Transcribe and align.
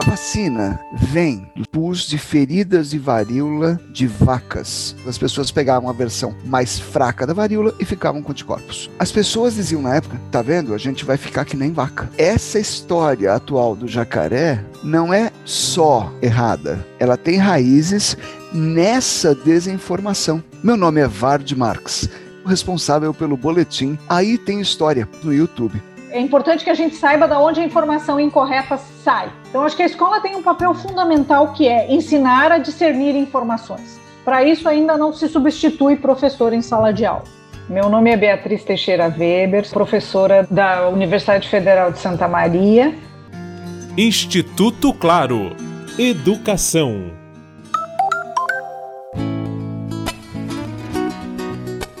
A 0.00 0.10
vacina 0.12 0.80
vem 0.94 1.46
do 1.54 1.68
pus 1.68 2.08
de 2.08 2.16
feridas 2.16 2.88
de 2.88 2.98
varíola 2.98 3.78
de 3.92 4.06
vacas. 4.06 4.96
As 5.06 5.18
pessoas 5.18 5.50
pegavam 5.50 5.90
a 5.90 5.92
versão 5.92 6.34
mais 6.46 6.78
fraca 6.78 7.26
da 7.26 7.34
varíola 7.34 7.74
e 7.78 7.84
ficavam 7.84 8.22
com 8.22 8.32
anticorpos. 8.32 8.88
As 8.98 9.12
pessoas 9.12 9.56
diziam 9.56 9.82
na 9.82 9.96
época: 9.96 10.18
tá 10.30 10.40
vendo? 10.40 10.72
A 10.72 10.78
gente 10.78 11.04
vai 11.04 11.18
ficar 11.18 11.44
que 11.44 11.54
nem 11.54 11.70
vaca. 11.70 12.08
Essa 12.16 12.58
história 12.58 13.34
atual 13.34 13.76
do 13.76 13.86
jacaré 13.86 14.64
não 14.82 15.12
é 15.12 15.30
só 15.44 16.10
errada, 16.22 16.82
ela 16.98 17.18
tem 17.18 17.36
raízes 17.36 18.16
nessa 18.54 19.34
desinformação. 19.34 20.42
Meu 20.64 20.78
nome 20.78 21.02
é 21.02 21.06
Vard 21.06 21.52
Marx, 21.52 22.08
responsável 22.46 23.12
pelo 23.12 23.36
boletim 23.36 23.98
Aí 24.08 24.38
Tem 24.38 24.62
História 24.62 25.06
no 25.22 25.30
YouTube. 25.30 25.82
É 26.12 26.18
importante 26.18 26.64
que 26.64 26.70
a 26.70 26.74
gente 26.74 26.96
saiba 26.96 27.28
de 27.28 27.34
onde 27.34 27.60
a 27.60 27.64
informação 27.64 28.18
incorreta 28.18 28.76
sai. 28.76 29.30
Então, 29.48 29.62
acho 29.62 29.76
que 29.76 29.82
a 29.82 29.86
escola 29.86 30.20
tem 30.20 30.34
um 30.34 30.42
papel 30.42 30.74
fundamental 30.74 31.52
que 31.52 31.68
é 31.68 31.92
ensinar 31.92 32.50
a 32.50 32.58
discernir 32.58 33.14
informações. 33.14 34.00
Para 34.24 34.42
isso, 34.42 34.68
ainda 34.68 34.96
não 34.96 35.12
se 35.12 35.28
substitui 35.28 35.96
professor 35.96 36.52
em 36.52 36.62
sala 36.62 36.92
de 36.92 37.06
aula. 37.06 37.22
Meu 37.68 37.88
nome 37.88 38.10
é 38.10 38.16
Beatriz 38.16 38.64
Teixeira 38.64 39.06
Weber, 39.06 39.70
professora 39.70 40.44
da 40.50 40.88
Universidade 40.88 41.48
Federal 41.48 41.92
de 41.92 42.00
Santa 42.00 42.26
Maria. 42.26 42.92
Instituto 43.96 44.92
Claro. 44.92 45.54
Educação. 45.96 47.12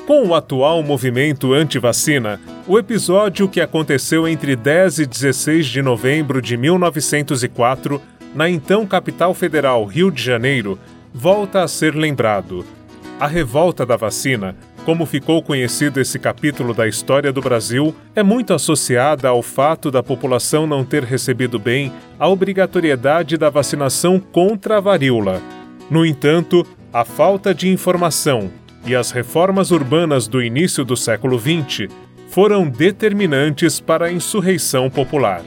Com 0.04 0.26
o 0.26 0.34
atual 0.34 0.82
movimento 0.82 1.52
anti-vacina, 1.52 2.40
o 2.66 2.78
episódio 2.78 3.48
que 3.48 3.60
aconteceu 3.60 4.28
entre 4.28 4.54
10 4.54 5.00
e 5.00 5.06
16 5.06 5.66
de 5.66 5.82
novembro 5.82 6.40
de 6.42 6.56
1904, 6.56 8.00
na 8.34 8.48
então 8.48 8.86
capital 8.86 9.34
federal 9.34 9.84
Rio 9.84 10.10
de 10.10 10.22
Janeiro, 10.22 10.78
volta 11.12 11.62
a 11.62 11.68
ser 11.68 11.94
lembrado. 11.94 12.64
A 13.18 13.26
revolta 13.26 13.84
da 13.84 13.96
vacina, 13.96 14.56
como 14.84 15.04
ficou 15.04 15.42
conhecido 15.42 16.00
esse 16.00 16.18
capítulo 16.18 16.72
da 16.72 16.86
história 16.86 17.32
do 17.32 17.40
Brasil, 17.40 17.94
é 18.14 18.22
muito 18.22 18.54
associada 18.54 19.28
ao 19.28 19.42
fato 19.42 19.90
da 19.90 20.02
população 20.02 20.66
não 20.66 20.84
ter 20.84 21.02
recebido 21.02 21.58
bem 21.58 21.92
a 22.18 22.28
obrigatoriedade 22.28 23.36
da 23.36 23.50
vacinação 23.50 24.20
contra 24.20 24.78
a 24.78 24.80
varíola. 24.80 25.42
No 25.90 26.06
entanto, 26.06 26.66
a 26.92 27.04
falta 27.04 27.54
de 27.54 27.68
informação 27.68 28.50
e 28.86 28.94
as 28.94 29.10
reformas 29.10 29.70
urbanas 29.70 30.26
do 30.26 30.42
início 30.42 30.84
do 30.84 30.96
século 30.96 31.38
XX 31.38 31.88
foram 32.30 32.70
determinantes 32.70 33.80
para 33.80 34.06
a 34.06 34.12
insurreição 34.12 34.88
popular. 34.88 35.42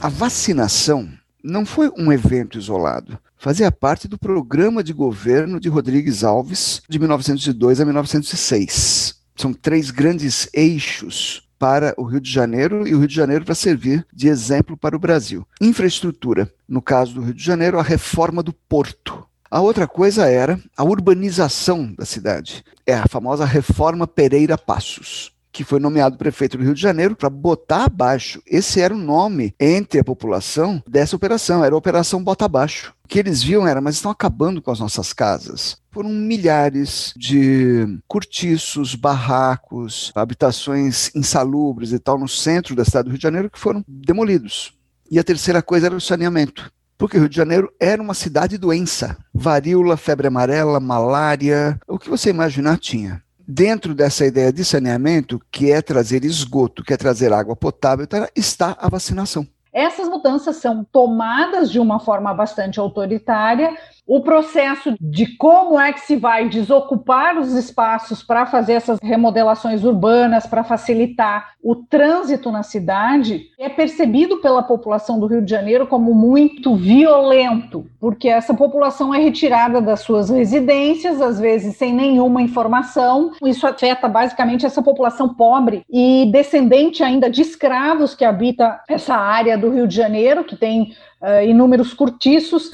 A 0.00 0.08
vacinação 0.08 1.06
não 1.42 1.66
foi 1.66 1.90
um 1.98 2.10
evento 2.10 2.56
isolado. 2.56 3.18
Fazia 3.36 3.70
parte 3.70 4.08
do 4.08 4.16
programa 4.16 4.82
de 4.82 4.94
governo 4.94 5.60
de 5.60 5.68
Rodrigues 5.68 6.24
Alves 6.24 6.80
de 6.88 6.98
1902 6.98 7.78
a 7.78 7.84
1906. 7.84 9.16
São 9.36 9.52
três 9.52 9.90
grandes 9.90 10.48
eixos 10.54 11.46
para 11.58 11.92
o 11.98 12.04
Rio 12.04 12.20
de 12.20 12.30
Janeiro 12.30 12.88
e 12.88 12.94
o 12.94 13.00
Rio 13.00 13.08
de 13.08 13.14
Janeiro 13.14 13.44
para 13.44 13.54
servir 13.54 14.06
de 14.10 14.28
exemplo 14.28 14.78
para 14.78 14.96
o 14.96 15.00
Brasil. 15.00 15.46
Infraestrutura, 15.60 16.50
no 16.66 16.80
caso 16.80 17.14
do 17.14 17.20
Rio 17.20 17.34
de 17.34 17.44
Janeiro, 17.44 17.78
a 17.78 17.82
reforma 17.82 18.42
do 18.42 18.52
porto. 18.52 19.26
A 19.50 19.60
outra 19.60 19.86
coisa 19.86 20.26
era 20.26 20.58
a 20.74 20.84
urbanização 20.84 21.92
da 21.92 22.06
cidade. 22.06 22.64
É 22.86 22.94
a 22.94 23.06
famosa 23.06 23.44
Reforma 23.44 24.06
Pereira 24.06 24.56
Passos 24.56 25.33
que 25.54 25.62
foi 25.62 25.78
nomeado 25.78 26.18
prefeito 26.18 26.58
do 26.58 26.64
Rio 26.64 26.74
de 26.74 26.82
Janeiro 26.82 27.14
para 27.14 27.30
botar 27.30 27.84
abaixo. 27.84 28.42
Esse 28.44 28.80
era 28.80 28.92
o 28.92 28.98
nome 28.98 29.54
entre 29.60 30.00
a 30.00 30.04
população 30.04 30.82
dessa 30.84 31.14
operação, 31.14 31.64
era 31.64 31.72
a 31.72 31.78
Operação 31.78 32.22
Bota 32.22 32.44
Abaixo. 32.44 32.92
O 33.04 33.08
que 33.08 33.20
eles 33.20 33.40
viam 33.40 33.64
era, 33.64 33.80
mas 33.80 33.94
estão 33.94 34.10
acabando 34.10 34.60
com 34.60 34.72
as 34.72 34.80
nossas 34.80 35.12
casas. 35.12 35.76
Foram 35.92 36.10
milhares 36.10 37.14
de 37.16 37.86
cortiços, 38.08 38.96
barracos, 38.96 40.10
habitações 40.16 41.14
insalubres 41.14 41.92
e 41.92 42.00
tal 42.00 42.18
no 42.18 42.26
centro 42.26 42.74
da 42.74 42.84
cidade 42.84 43.04
do 43.04 43.10
Rio 43.10 43.18
de 43.18 43.22
Janeiro 43.22 43.50
que 43.50 43.58
foram 43.58 43.84
demolidos. 43.86 44.74
E 45.08 45.20
a 45.20 45.24
terceira 45.24 45.62
coisa 45.62 45.86
era 45.86 45.94
o 45.94 46.00
saneamento 46.00 46.68
porque 46.96 47.16
o 47.16 47.20
Rio 47.20 47.28
de 47.28 47.36
Janeiro 47.36 47.72
era 47.78 48.00
uma 48.00 48.14
cidade 48.14 48.56
doença. 48.56 49.16
Varíola, 49.34 49.96
febre 49.96 50.28
amarela, 50.28 50.80
malária, 50.80 51.78
o 51.86 51.98
que 51.98 52.08
você 52.08 52.30
imaginar 52.30 52.78
tinha. 52.78 53.23
Dentro 53.46 53.94
dessa 53.94 54.24
ideia 54.24 54.52
de 54.52 54.64
saneamento, 54.64 55.40
que 55.50 55.70
é 55.70 55.82
trazer 55.82 56.24
esgoto, 56.24 56.82
que 56.82 56.94
é 56.94 56.96
trazer 56.96 57.32
água 57.32 57.54
potável, 57.54 58.06
está 58.34 58.76
a 58.78 58.88
vacinação. 58.88 59.46
Essas 59.72 60.08
mudanças 60.08 60.56
são 60.56 60.84
tomadas 60.84 61.70
de 61.70 61.80
uma 61.80 61.98
forma 61.98 62.32
bastante 62.32 62.78
autoritária 62.78 63.76
o 64.06 64.20
processo 64.20 64.94
de 65.00 65.26
como 65.36 65.80
é 65.80 65.92
que 65.92 66.00
se 66.00 66.16
vai 66.16 66.48
desocupar 66.48 67.38
os 67.38 67.54
espaços 67.54 68.22
para 68.22 68.44
fazer 68.44 68.74
essas 68.74 68.98
remodelações 69.02 69.82
urbanas, 69.82 70.46
para 70.46 70.62
facilitar 70.62 71.54
o 71.62 71.74
trânsito 71.74 72.52
na 72.52 72.62
cidade, 72.62 73.46
é 73.58 73.70
percebido 73.70 74.36
pela 74.38 74.62
população 74.62 75.18
do 75.18 75.26
Rio 75.26 75.40
de 75.40 75.50
Janeiro 75.50 75.86
como 75.86 76.12
muito 76.14 76.76
violento, 76.76 77.86
porque 77.98 78.28
essa 78.28 78.52
população 78.52 79.14
é 79.14 79.18
retirada 79.18 79.80
das 79.80 80.00
suas 80.00 80.28
residências, 80.28 81.22
às 81.22 81.40
vezes 81.40 81.76
sem 81.76 81.94
nenhuma 81.94 82.42
informação. 82.42 83.32
Isso 83.42 83.66
afeta 83.66 84.06
basicamente 84.06 84.66
essa 84.66 84.82
população 84.82 85.32
pobre 85.34 85.82
e 85.90 86.28
descendente 86.30 87.02
ainda 87.02 87.30
de 87.30 87.40
escravos 87.40 88.14
que 88.14 88.24
habita 88.24 88.82
essa 88.86 89.14
área 89.14 89.56
do 89.56 89.70
Rio 89.70 89.88
de 89.88 89.96
Janeiro, 89.96 90.44
que 90.44 90.56
tem 90.56 90.94
uh, 91.22 91.42
inúmeros 91.42 91.94
cortiços. 91.94 92.70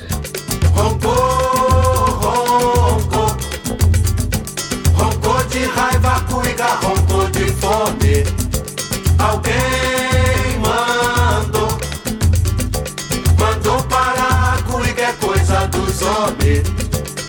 De 5.51 5.65
raiva, 5.67 6.21
cuiga, 6.31 6.67
roncou 6.77 7.29
de 7.31 7.47
fome. 7.53 8.25
Alguém 9.19 10.59
mandou. 10.61 11.79
Mandou 13.39 13.83
parar, 13.85 14.63
cuiga 14.65 15.03
é 15.03 15.13
coisa 15.15 15.67
dos 15.67 16.03
homens. 16.03 16.63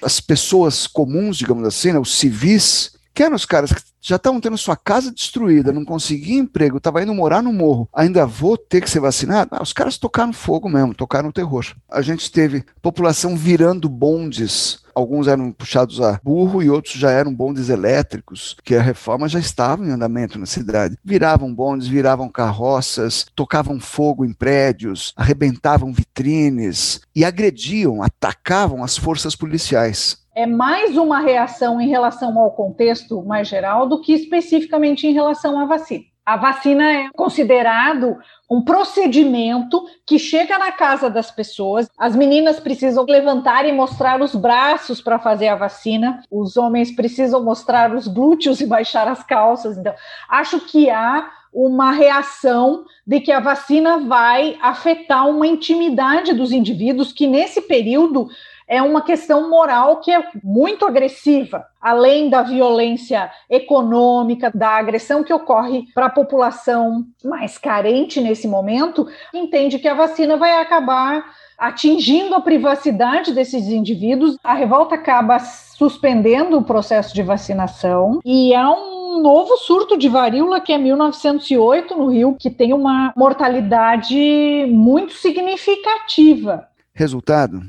As 0.03 0.19
pessoas 0.19 0.87
comuns, 0.87 1.37
digamos 1.37 1.67
assim, 1.67 1.91
né, 1.91 1.99
os 1.99 2.15
civis, 2.15 2.91
que 3.13 3.23
eram 3.23 3.35
os 3.35 3.45
caras 3.45 3.71
que 3.71 3.81
já 4.01 4.15
estavam 4.15 4.41
tendo 4.41 4.57
sua 4.57 4.75
casa 4.75 5.11
destruída, 5.11 5.71
não 5.71 5.85
conseguia 5.85 6.39
emprego, 6.39 6.77
estava 6.77 7.03
indo 7.03 7.13
morar 7.13 7.43
no 7.43 7.53
morro, 7.53 7.87
ainda 7.93 8.25
vou 8.25 8.57
ter 8.57 8.81
que 8.81 8.89
ser 8.89 8.99
vacinado? 8.99 9.51
Ah, 9.53 9.61
os 9.61 9.73
caras 9.73 9.97
tocaram 9.97 10.33
fogo 10.33 10.67
mesmo, 10.67 10.95
tocaram 10.95 11.31
terror. 11.31 11.65
A 11.89 12.01
gente 12.01 12.31
teve 12.31 12.65
população 12.81 13.37
virando 13.37 13.87
bondes. 13.87 14.81
Alguns 14.93 15.27
eram 15.27 15.53
puxados 15.53 16.01
a 16.01 16.19
burro 16.21 16.61
e 16.61 16.69
outros 16.69 16.95
já 16.95 17.11
eram 17.11 17.33
bondes 17.33 17.69
elétricos, 17.69 18.57
que 18.63 18.75
a 18.75 18.81
reforma 18.81 19.29
já 19.29 19.39
estava 19.39 19.85
em 19.85 19.91
andamento 19.91 20.37
na 20.37 20.45
cidade. 20.45 20.97
Viravam 21.03 21.53
bondes, 21.53 21.87
viravam 21.87 22.27
carroças, 22.27 23.25
tocavam 23.33 23.79
fogo 23.79 24.25
em 24.25 24.33
prédios, 24.33 25.13
arrebentavam 25.15 25.93
vitrines 25.93 26.99
e 27.15 27.23
agrediam, 27.23 28.03
atacavam 28.03 28.83
as 28.83 28.97
forças 28.97 29.33
policiais 29.35 30.20
é 30.35 30.45
mais 30.45 30.97
uma 30.97 31.19
reação 31.19 31.79
em 31.81 31.87
relação 31.87 32.37
ao 32.39 32.51
contexto 32.51 33.21
mais 33.23 33.47
geral 33.47 33.87
do 33.87 34.01
que 34.01 34.13
especificamente 34.13 35.05
em 35.05 35.13
relação 35.13 35.59
à 35.59 35.65
vacina. 35.65 36.05
A 36.23 36.37
vacina 36.37 36.83
é 36.89 37.09
considerado 37.15 38.17
um 38.49 38.63
procedimento 38.63 39.83
que 40.05 40.19
chega 40.19 40.57
na 40.57 40.71
casa 40.71 41.09
das 41.09 41.31
pessoas. 41.31 41.89
As 41.97 42.15
meninas 42.15 42.59
precisam 42.59 43.05
levantar 43.05 43.65
e 43.65 43.71
mostrar 43.71 44.21
os 44.21 44.35
braços 44.35 45.01
para 45.01 45.17
fazer 45.17 45.47
a 45.47 45.55
vacina. 45.55 46.21
Os 46.29 46.57
homens 46.57 46.91
precisam 46.91 47.43
mostrar 47.43 47.93
os 47.93 48.07
glúteos 48.07 48.61
e 48.61 48.67
baixar 48.67 49.07
as 49.07 49.23
calças. 49.23 49.77
Então, 49.77 49.93
acho 50.29 50.59
que 50.59 50.89
há 50.89 51.27
uma 51.51 51.91
reação 51.91 52.85
de 53.05 53.19
que 53.19 53.31
a 53.31 53.39
vacina 53.39 53.97
vai 53.97 54.57
afetar 54.61 55.27
uma 55.27 55.47
intimidade 55.47 56.33
dos 56.33 56.51
indivíduos 56.51 57.11
que 57.11 57.27
nesse 57.27 57.61
período 57.61 58.29
é 58.71 58.81
uma 58.81 59.01
questão 59.01 59.49
moral 59.49 59.97
que 59.97 60.09
é 60.09 60.23
muito 60.41 60.85
agressiva, 60.85 61.65
além 61.81 62.29
da 62.29 62.41
violência 62.41 63.29
econômica, 63.49 64.49
da 64.55 64.69
agressão 64.69 65.25
que 65.25 65.33
ocorre 65.33 65.87
para 65.93 66.05
a 66.05 66.09
população 66.09 67.05
mais 67.21 67.57
carente 67.57 68.21
nesse 68.21 68.47
momento, 68.47 69.05
entende 69.33 69.77
que 69.77 69.89
a 69.89 69.93
vacina 69.93 70.37
vai 70.37 70.53
acabar 70.61 71.21
atingindo 71.57 72.33
a 72.33 72.39
privacidade 72.39 73.33
desses 73.33 73.67
indivíduos. 73.67 74.37
A 74.41 74.53
revolta 74.53 74.95
acaba 74.95 75.37
suspendendo 75.39 76.57
o 76.57 76.63
processo 76.63 77.13
de 77.13 77.21
vacinação 77.21 78.21
e 78.23 78.55
há 78.55 78.71
um 78.71 79.21
novo 79.21 79.57
surto 79.57 79.97
de 79.97 80.07
varíola 80.07 80.61
que 80.61 80.71
é 80.71 80.77
1908 80.77 81.97
no 81.97 82.07
Rio, 82.07 82.37
que 82.39 82.49
tem 82.49 82.71
uma 82.71 83.11
mortalidade 83.17 84.65
muito 84.69 85.11
significativa. 85.11 86.69
Resultado: 86.93 87.61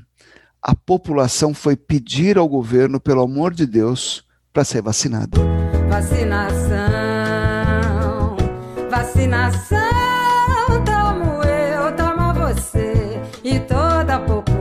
a 0.62 0.76
população 0.76 1.52
foi 1.52 1.74
pedir 1.74 2.38
ao 2.38 2.46
governo, 2.48 3.00
pelo 3.00 3.22
amor 3.22 3.52
de 3.52 3.66
Deus, 3.66 4.24
para 4.52 4.62
ser 4.62 4.80
vacinada. 4.80 5.36
Vacinação, 5.88 6.76
vacinação, 8.88 9.78
tomo 10.84 11.42
eu, 11.42 11.96
tomo 11.96 12.32
você 12.34 13.20
e 13.42 13.58
toda 13.58 14.14
a 14.14 14.20
população. 14.20 14.52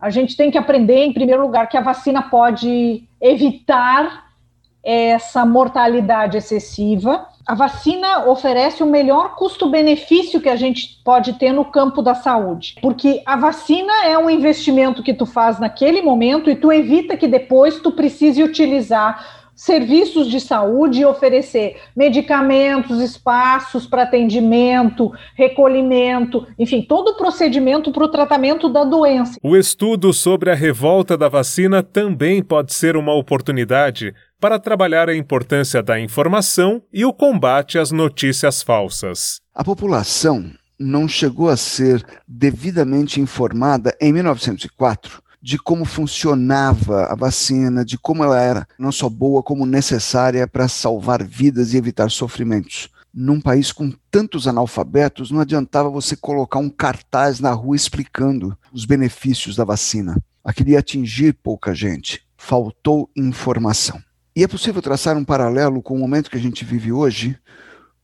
A 0.00 0.10
gente 0.10 0.36
tem 0.36 0.50
que 0.50 0.58
aprender, 0.58 1.04
em 1.04 1.12
primeiro 1.12 1.42
lugar, 1.42 1.68
que 1.68 1.76
a 1.76 1.82
vacina 1.82 2.22
pode 2.22 3.04
evitar 3.20 4.28
essa 4.82 5.46
mortalidade 5.46 6.36
excessiva 6.38 7.28
a 7.50 7.54
vacina 7.56 8.28
oferece 8.28 8.80
o 8.80 8.86
melhor 8.86 9.34
custo-benefício 9.34 10.40
que 10.40 10.48
a 10.48 10.54
gente 10.54 11.00
pode 11.04 11.32
ter 11.32 11.52
no 11.52 11.64
campo 11.64 12.00
da 12.00 12.14
saúde, 12.14 12.76
porque 12.80 13.22
a 13.26 13.34
vacina 13.34 13.92
é 14.04 14.16
um 14.16 14.30
investimento 14.30 15.02
que 15.02 15.12
tu 15.12 15.26
faz 15.26 15.58
naquele 15.58 16.00
momento 16.00 16.48
e 16.48 16.54
tu 16.54 16.70
evita 16.70 17.16
que 17.16 17.26
depois 17.26 17.80
tu 17.80 17.90
precise 17.90 18.40
utilizar 18.40 19.40
serviços 19.52 20.28
de 20.30 20.40
saúde 20.40 21.00
e 21.00 21.04
oferecer 21.04 21.76
medicamentos, 21.96 23.00
espaços 23.00 23.84
para 23.84 24.04
atendimento, 24.04 25.12
recolhimento, 25.34 26.46
enfim, 26.56 26.80
todo 26.80 27.08
o 27.08 27.16
procedimento 27.16 27.90
para 27.90 28.04
o 28.04 28.08
tratamento 28.08 28.68
da 28.68 28.84
doença. 28.84 29.40
O 29.42 29.56
estudo 29.56 30.12
sobre 30.12 30.52
a 30.52 30.54
revolta 30.54 31.18
da 31.18 31.28
vacina 31.28 31.82
também 31.82 32.44
pode 32.44 32.72
ser 32.72 32.96
uma 32.96 33.12
oportunidade 33.12 34.14
para 34.40 34.58
trabalhar 34.58 35.10
a 35.10 35.14
importância 35.14 35.82
da 35.82 36.00
informação 36.00 36.82
e 36.90 37.04
o 37.04 37.12
combate 37.12 37.78
às 37.78 37.90
notícias 37.90 38.62
falsas. 38.62 39.40
A 39.54 39.62
população 39.62 40.50
não 40.78 41.06
chegou 41.06 41.50
a 41.50 41.58
ser 41.58 42.02
devidamente 42.26 43.20
informada 43.20 43.94
em 44.00 44.12
1904 44.14 45.22
de 45.42 45.58
como 45.58 45.84
funcionava 45.84 47.04
a 47.04 47.14
vacina, 47.14 47.84
de 47.84 47.98
como 47.98 48.24
ela 48.24 48.40
era 48.40 48.66
não 48.78 48.90
só 48.90 49.08
boa, 49.08 49.42
como 49.42 49.66
necessária 49.66 50.46
para 50.46 50.68
salvar 50.68 51.22
vidas 51.22 51.72
e 51.72 51.76
evitar 51.76 52.10
sofrimentos. 52.10 52.88
Num 53.12 53.40
país 53.40 53.72
com 53.72 53.92
tantos 54.10 54.46
analfabetos, 54.46 55.30
não 55.30 55.40
adiantava 55.40 55.88
você 55.90 56.14
colocar 56.14 56.58
um 56.58 56.70
cartaz 56.70 57.40
na 57.40 57.52
rua 57.52 57.76
explicando 57.76 58.56
os 58.72 58.84
benefícios 58.84 59.56
da 59.56 59.64
vacina. 59.64 60.16
Aquilo 60.44 60.70
ia 60.70 60.78
atingir 60.78 61.34
pouca 61.34 61.74
gente. 61.74 62.22
Faltou 62.36 63.10
informação. 63.16 64.00
E 64.34 64.44
é 64.44 64.48
possível 64.48 64.80
traçar 64.80 65.16
um 65.16 65.24
paralelo 65.24 65.82
com 65.82 65.94
o 65.94 65.98
momento 65.98 66.30
que 66.30 66.36
a 66.36 66.40
gente 66.40 66.64
vive 66.64 66.92
hoje, 66.92 67.36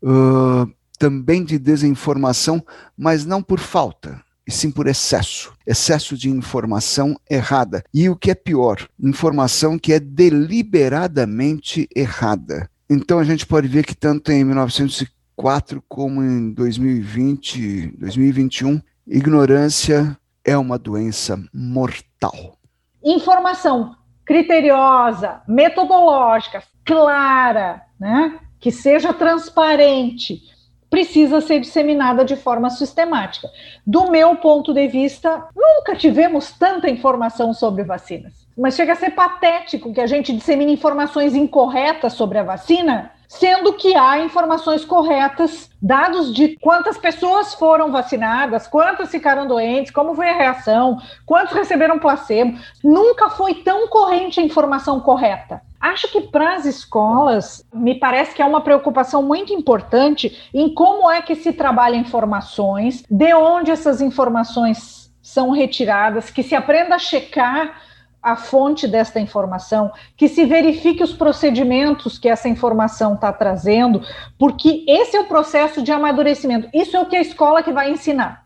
uh, 0.03 0.71
também 0.99 1.45
de 1.45 1.59
desinformação, 1.59 2.65
mas 2.97 3.25
não 3.25 3.43
por 3.43 3.61
falta, 3.61 4.21
e 4.47 4.51
sim 4.51 4.71
por 4.71 4.87
excesso. 4.87 5.53
Excesso 5.67 6.17
de 6.17 6.29
informação 6.29 7.19
errada. 7.31 7.85
E 7.93 8.09
o 8.09 8.17
que 8.17 8.31
é 8.31 8.35
pior, 8.35 8.89
informação 8.99 9.79
que 9.79 9.93
é 9.93 10.01
deliberadamente 10.01 11.89
errada. 11.95 12.69
Então 12.89 13.19
a 13.19 13.25
gente 13.25 13.47
pode 13.47 13.69
ver 13.69 13.85
que 13.85 13.95
tanto 13.95 14.33
em 14.33 14.45
1904 14.45 15.83
como 15.89 16.23
em 16.23 16.53
2020, 16.53 17.99
2021, 17.99 18.81
ignorância 19.07 20.17
é 20.45 20.57
uma 20.57 20.79
doença 20.79 21.41
mortal. 21.53 22.59
Informação 23.05 23.97
criteriosa, 24.27 25.41
metodológica, 25.47 26.63
clara, 26.85 27.83
né? 27.99 28.39
que 28.61 28.73
seja 28.73 29.13
transparente, 29.15 30.43
precisa 30.91 31.41
ser 31.41 31.61
disseminada 31.61 32.25
de 32.25 32.35
forma 32.35 32.69
sistemática. 32.69 33.49
Do 33.87 34.11
meu 34.11 34.37
ponto 34.37 34.75
de 34.75 34.89
vista, 34.89 35.47
nunca 35.55 35.95
tivemos 35.95 36.51
tanta 36.51 36.91
informação 36.91 37.55
sobre 37.55 37.85
vacinas. 37.85 38.47
Mas 38.59 38.75
chega 38.75 38.95
a 38.95 38.97
ser 38.97 39.11
patético 39.11 39.93
que 39.93 40.01
a 40.01 40.07
gente 40.07 40.33
dissemine 40.33 40.73
informações 40.73 41.35
incorretas 41.35 42.15
sobre 42.15 42.39
a 42.39 42.43
vacina, 42.43 43.13
sendo 43.29 43.73
que 43.73 43.95
há 43.95 44.19
informações 44.21 44.85
corretas, 44.85 45.71
dados 45.81 46.33
de 46.33 46.57
quantas 46.61 46.97
pessoas 46.97 47.55
foram 47.55 47.91
vacinadas, 47.91 48.67
quantas 48.67 49.11
ficaram 49.11 49.47
doentes, 49.47 49.93
como 49.93 50.15
foi 50.15 50.29
a 50.29 50.37
reação, 50.37 50.99
quantos 51.25 51.55
receberam 51.55 51.99
placebo. 51.99 52.59
Nunca 52.83 53.31
foi 53.31 53.55
tão 53.55 53.89
corrente 53.89 54.41
a 54.41 54.43
informação 54.43 55.01
correta. 55.01 55.61
Acho 55.81 56.09
que 56.09 56.23
para 56.23 56.55
as 56.55 56.65
escolas, 56.65 57.65
me 57.73 57.95
parece 57.95 58.35
que 58.35 58.43
é 58.43 58.45
uma 58.45 58.61
preocupação 58.61 59.23
muito 59.23 59.53
importante 59.53 60.49
em 60.53 60.73
como 60.73 61.11
é 61.11 61.21
que 61.21 61.35
se 61.35 61.53
trabalha 61.53 61.97
informações, 61.97 63.05
de 63.09 63.35
onde 63.35 63.71
essas 63.71 64.01
informações 64.01 65.13
são 65.23 65.51
retiradas, 65.51 66.31
que 66.31 66.43
se 66.43 66.55
aprenda 66.55 66.95
a 66.95 67.01
checar 67.01 67.81
a 68.27 68.35
fonte 68.35 68.89
desta 68.89 69.21
informação, 69.21 69.93
que 70.17 70.27
se 70.27 70.45
verifique 70.45 71.01
os 71.01 71.13
procedimentos 71.13 72.19
que 72.19 72.29
essa 72.29 72.49
informação 72.49 73.15
está 73.15 73.33
trazendo, 73.33 74.03
porque 74.37 74.85
esse 74.89 75.17
é 75.17 75.21
o 75.21 75.27
processo 75.27 75.81
de 75.81 75.93
amadurecimento. 75.93 76.69
Isso 76.75 76.97
é 76.97 77.01
o 77.01 77.07
que 77.07 77.15
a 77.15 77.21
escola 77.21 77.63
que 77.63 77.71
vai 77.71 77.89
ensinar. 77.89 78.43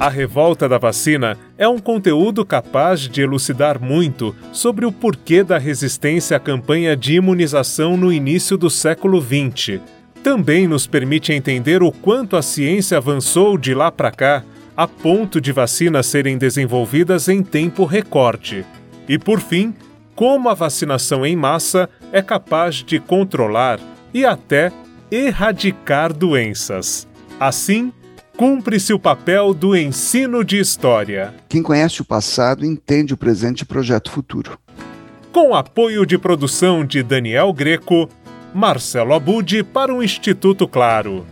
A 0.00 0.08
Revolta 0.08 0.66
da 0.66 0.78
Vacina 0.78 1.36
é 1.58 1.68
um 1.68 1.78
conteúdo 1.78 2.46
capaz 2.46 3.00
de 3.00 3.20
elucidar 3.20 3.78
muito 3.78 4.34
sobre 4.52 4.86
o 4.86 4.92
porquê 4.92 5.42
da 5.42 5.58
resistência 5.58 6.38
à 6.38 6.40
campanha 6.40 6.96
de 6.96 7.16
imunização 7.16 7.94
no 7.94 8.10
início 8.10 8.56
do 8.56 8.70
século 8.70 9.20
XX. 9.20 9.82
Também 10.22 10.66
nos 10.66 10.86
permite 10.86 11.30
entender 11.34 11.82
o 11.82 11.92
quanto 11.92 12.36
a 12.36 12.42
ciência 12.42 12.96
avançou 12.96 13.58
de 13.58 13.74
lá 13.74 13.92
para 13.92 14.10
cá, 14.10 14.44
a 14.74 14.88
ponto 14.88 15.40
de 15.40 15.52
vacinas 15.52 16.06
serem 16.06 16.38
desenvolvidas 16.38 17.28
em 17.28 17.42
tempo 17.42 17.84
recorde. 17.84 18.64
E 19.08 19.18
por 19.18 19.40
fim, 19.40 19.74
como 20.14 20.48
a 20.48 20.54
vacinação 20.54 21.24
em 21.24 21.36
massa 21.36 21.88
é 22.12 22.20
capaz 22.20 22.76
de 22.76 22.98
controlar 22.98 23.78
e 24.12 24.24
até 24.24 24.72
erradicar 25.10 26.12
doenças. 26.12 27.06
Assim, 27.40 27.92
cumpre-se 28.36 28.92
o 28.92 28.98
papel 28.98 29.54
do 29.54 29.76
ensino 29.76 30.44
de 30.44 30.58
história. 30.58 31.34
Quem 31.48 31.62
conhece 31.62 32.02
o 32.02 32.04
passado 32.04 32.64
entende 32.64 33.14
o 33.14 33.16
presente 33.16 33.60
e 33.60 33.64
projeta 33.64 34.10
o 34.10 34.12
futuro. 34.12 34.58
Com 35.32 35.54
apoio 35.54 36.04
de 36.04 36.18
produção 36.18 36.84
de 36.84 37.02
Daniel 37.02 37.52
Greco, 37.52 38.08
Marcelo 38.54 39.14
Abud 39.14 39.62
para 39.64 39.94
o 39.94 40.02
Instituto 40.02 40.66
Claro. 40.66 41.24